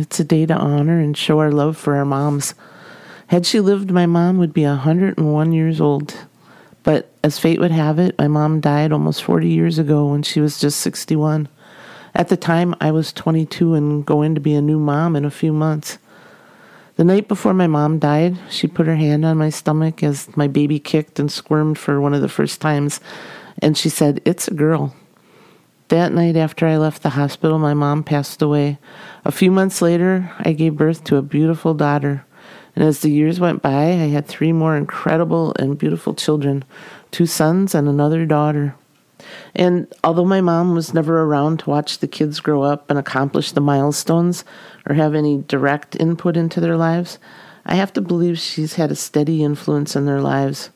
[0.00, 2.54] It's a day to honor and show our love for our moms.
[3.26, 6.14] Had she lived, my mom would be 101 years old.
[6.84, 10.40] But as fate would have it, my mom died almost 40 years ago when she
[10.40, 11.48] was just 61.
[12.14, 15.32] At the time, I was 22 and going to be a new mom in a
[15.32, 15.98] few months.
[16.94, 20.46] The night before my mom died, she put her hand on my stomach as my
[20.46, 23.00] baby kicked and squirmed for one of the first times,
[23.60, 24.94] and she said, It's a girl.
[25.88, 28.78] That night after I left the hospital, my mom passed away.
[29.24, 32.26] A few months later, I gave birth to a beautiful daughter.
[32.76, 36.64] And as the years went by, I had three more incredible and beautiful children
[37.10, 38.74] two sons and another daughter.
[39.54, 43.52] And although my mom was never around to watch the kids grow up and accomplish
[43.52, 44.44] the milestones
[44.86, 47.18] or have any direct input into their lives,
[47.64, 50.68] I have to believe she's had a steady influence in their lives.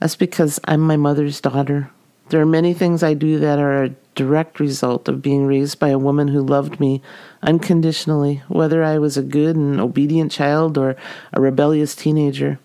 [0.00, 1.90] That's because I'm my mother's daughter.
[2.28, 5.90] There are many things I do that are a direct result of being raised by
[5.90, 7.00] a woman who loved me
[7.40, 10.96] unconditionally, whether I was a good and obedient child or
[11.32, 12.58] a rebellious teenager.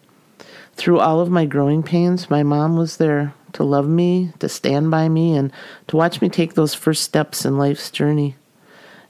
[0.74, 4.90] Through all of my growing pains, my mom was there to love me, to stand
[4.90, 5.52] by me, and
[5.90, 8.36] to watch me take those first steps in life's journey.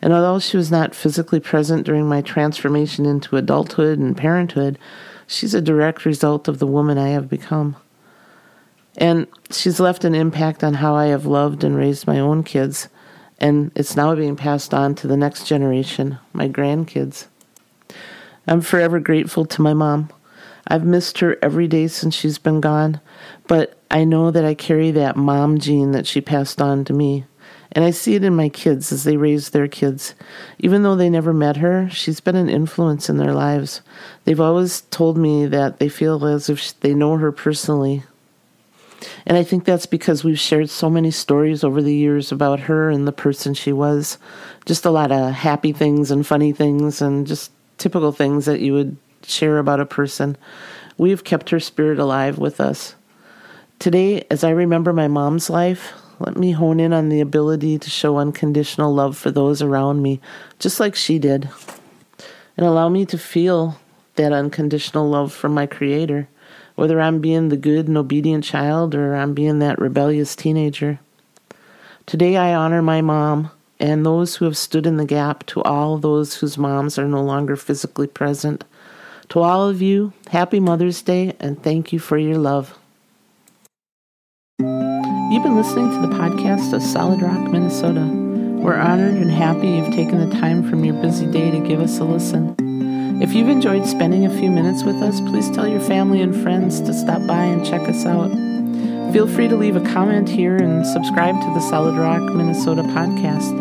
[0.01, 4.77] And although she was not physically present during my transformation into adulthood and parenthood,
[5.27, 7.77] she's a direct result of the woman I have become.
[8.97, 12.89] And she's left an impact on how I have loved and raised my own kids,
[13.39, 17.27] and it's now being passed on to the next generation, my grandkids.
[18.47, 20.09] I'm forever grateful to my mom.
[20.67, 23.01] I've missed her every day since she's been gone,
[23.47, 27.25] but I know that I carry that mom gene that she passed on to me.
[27.73, 30.13] And I see it in my kids as they raise their kids.
[30.59, 33.81] Even though they never met her, she's been an influence in their lives.
[34.25, 38.03] They've always told me that they feel as if they know her personally,
[39.25, 42.89] and I think that's because we've shared so many stories over the years about her
[42.89, 44.17] and the person she was.
[44.65, 48.73] Just a lot of happy things and funny things and just typical things that you
[48.73, 50.37] would share about a person.
[50.97, 52.95] We've kept her spirit alive with us.
[53.79, 57.89] Today, as I remember my mom's life, let me hone in on the ability to
[57.89, 60.21] show unconditional love for those around me,
[60.59, 61.49] just like she did.
[62.55, 63.79] And allow me to feel
[64.15, 66.27] that unconditional love from my Creator
[66.81, 70.99] whether I'm being the good and obedient child or I'm being that rebellious teenager.
[72.07, 75.99] Today I honor my mom and those who have stood in the gap to all
[75.99, 78.63] those whose moms are no longer physically present.
[79.29, 82.75] To all of you, happy Mother's Day and thank you for your love.
[84.59, 88.09] You've been listening to the podcast of Solid Rock, Minnesota.
[88.59, 91.99] We're honored and happy you've taken the time from your busy day to give us
[91.99, 92.55] a listen.
[93.19, 96.79] If you've enjoyed spending a few minutes with us, please tell your family and friends
[96.81, 98.31] to stop by and check us out.
[99.11, 103.51] Feel free to leave a comment here and subscribe to the Solid Rock Minnesota podcast.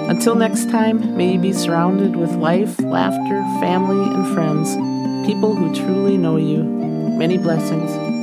[0.09, 4.77] Until next time, may you be surrounded with life, laughter, family, and friends,
[5.27, 6.63] people who truly know you.
[6.63, 8.14] Many blessings.